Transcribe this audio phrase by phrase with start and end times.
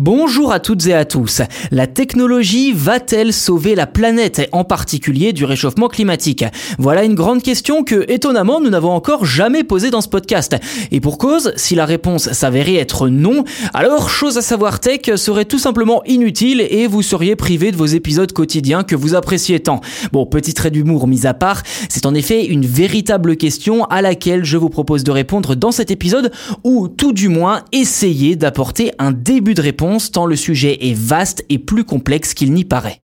[0.00, 1.42] Bonjour à toutes et à tous.
[1.72, 6.44] La technologie va-t-elle sauver la planète, en particulier du réchauffement climatique?
[6.78, 10.54] Voilà une grande question que, étonnamment, nous n'avons encore jamais posée dans ce podcast.
[10.92, 13.42] Et pour cause, si la réponse s'avérait être non,
[13.74, 17.86] alors chose à savoir tech serait tout simplement inutile et vous seriez privé de vos
[17.86, 19.80] épisodes quotidiens que vous appréciez tant.
[20.12, 24.44] Bon, petit trait d'humour mis à part, c'est en effet une véritable question à laquelle
[24.44, 26.30] je vous propose de répondre dans cet épisode
[26.62, 31.44] ou tout du moins essayer d'apporter un début de réponse tant le sujet est vaste
[31.48, 33.00] et plus complexe qu'il n'y paraît.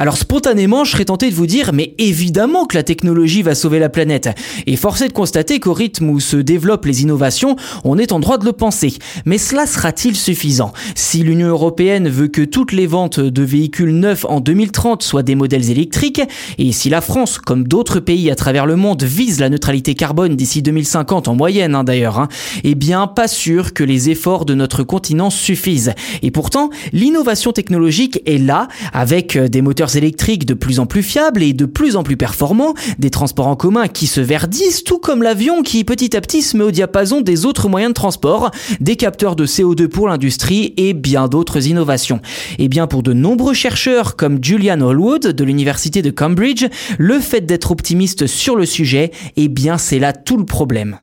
[0.00, 3.80] Alors spontanément, je serais tenté de vous dire, mais évidemment que la technologie va sauver
[3.80, 4.28] la planète.
[4.68, 8.38] Et forcé de constater qu'au rythme où se développent les innovations, on est en droit
[8.38, 8.94] de le penser.
[9.24, 10.72] Mais cela sera-t-il suffisant?
[10.94, 15.34] Si l'Union européenne veut que toutes les ventes de véhicules neufs en 2030 soient des
[15.34, 16.22] modèles électriques,
[16.58, 20.36] et si la France, comme d'autres pays à travers le monde, vise la neutralité carbone
[20.36, 22.28] d'ici 2050 en moyenne hein, d'ailleurs, hein,
[22.62, 25.94] eh bien pas sûr que les efforts de notre continent suffisent.
[26.22, 31.42] Et pourtant, l'innovation technologique est là, avec des moteurs électriques de plus en plus fiables
[31.42, 35.22] et de plus en plus performants, des transports en commun qui se verdissent, tout comme
[35.22, 38.50] l'avion qui petit à petit se met au diapason des autres moyens de transport,
[38.80, 42.20] des capteurs de CO2 pour l'industrie et bien d'autres innovations.
[42.58, 46.66] Et bien pour de nombreux chercheurs comme Julian Hallwood de l'université de Cambridge,
[46.98, 50.98] le fait d'être optimiste sur le sujet, eh bien c'est là tout le problème.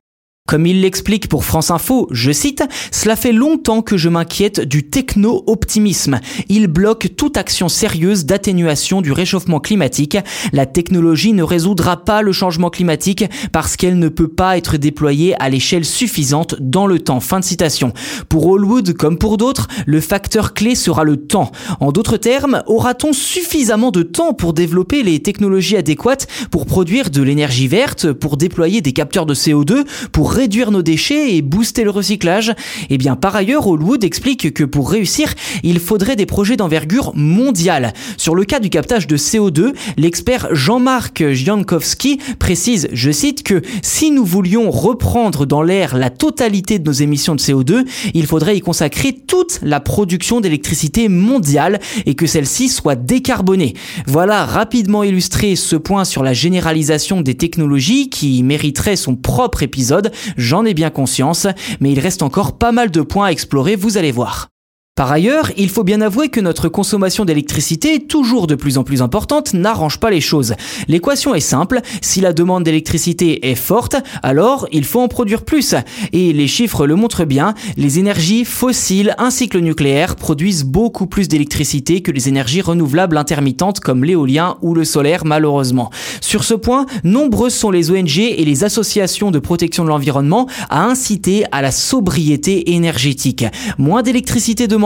[0.46, 4.84] Comme il l'explique pour France Info, je cite, Cela fait longtemps que je m'inquiète du
[4.84, 6.20] techno-optimisme.
[6.48, 10.16] Il bloque toute action sérieuse d'atténuation du réchauffement climatique.
[10.52, 15.34] La technologie ne résoudra pas le changement climatique parce qu'elle ne peut pas être déployée
[15.42, 17.18] à l'échelle suffisante dans le temps.
[17.18, 17.92] Fin de citation.
[18.28, 21.50] Pour Hallwood comme pour d'autres, le facteur clé sera le temps.
[21.80, 27.22] En d'autres termes, aura-t-on suffisamment de temps pour développer les technologies adéquates pour produire de
[27.22, 31.90] l'énergie verte, pour déployer des capteurs de CO2, pour réduire nos déchets et booster le
[31.90, 32.52] recyclage
[32.90, 37.94] Eh bien, par ailleurs, Hallwood explique que pour réussir, il faudrait des projets d'envergure mondiale.
[38.18, 44.10] Sur le cas du captage de CO2, l'expert Jean-Marc Jankowski précise, je cite, que si
[44.10, 48.60] nous voulions reprendre dans l'air la totalité de nos émissions de CO2, il faudrait y
[48.60, 53.72] consacrer toute la production d'électricité mondiale et que celle-ci soit décarbonée.
[54.06, 60.12] Voilà rapidement illustré ce point sur la généralisation des technologies qui mériterait son propre épisode.
[60.36, 61.46] J'en ai bien conscience,
[61.80, 64.48] mais il reste encore pas mal de points à explorer, vous allez voir.
[64.96, 69.02] Par ailleurs, il faut bien avouer que notre consommation d'électricité, toujours de plus en plus
[69.02, 70.54] importante, n'arrange pas les choses.
[70.88, 75.74] L'équation est simple, si la demande d'électricité est forte, alors il faut en produire plus.
[76.14, 81.06] Et les chiffres le montrent bien, les énergies fossiles ainsi que le nucléaire produisent beaucoup
[81.06, 85.90] plus d'électricité que les énergies renouvelables intermittentes comme l'éolien ou le solaire malheureusement.
[86.22, 90.84] Sur ce point, nombreuses sont les ONG et les associations de protection de l'environnement à
[90.84, 93.44] inciter à la sobriété énergétique.
[93.76, 94.85] Moins d'électricité demandée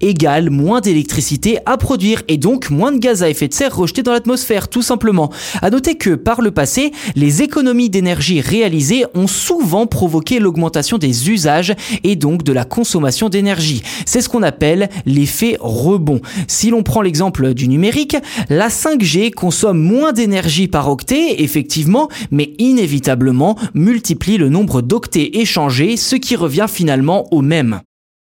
[0.00, 4.02] égale moins d'électricité à produire et donc moins de gaz à effet de serre rejeté
[4.02, 5.30] dans l'atmosphère, tout simplement.
[5.62, 11.30] À noter que par le passé, les économies d'énergie réalisées ont souvent provoqué l'augmentation des
[11.30, 13.82] usages et donc de la consommation d'énergie.
[14.06, 16.20] C'est ce qu'on appelle l'effet rebond.
[16.46, 18.16] Si l'on prend l'exemple du numérique,
[18.48, 25.96] la 5G consomme moins d'énergie par octet, effectivement, mais inévitablement multiplie le nombre d'octets échangés,
[25.96, 27.80] ce qui revient finalement au même.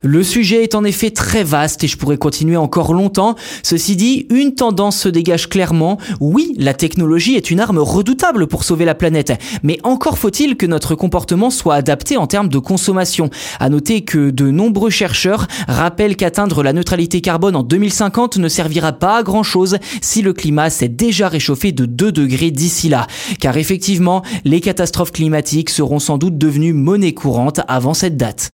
[0.01, 3.35] Le sujet est en effet très vaste et je pourrais continuer encore longtemps.
[3.63, 5.97] Ceci dit, une tendance se dégage clairement.
[6.21, 10.65] Oui, la technologie est une arme redoutable pour sauver la planète, mais encore faut-il que
[10.65, 13.29] notre comportement soit adapté en termes de consommation.
[13.59, 18.93] À noter que de nombreux chercheurs rappellent qu'atteindre la neutralité carbone en 2050 ne servira
[18.93, 23.05] pas à grand chose si le climat s'est déjà réchauffé de 2 degrés d'ici là.
[23.41, 28.49] Car effectivement, les catastrophes climatiques seront sans doute devenues monnaie courante avant cette date.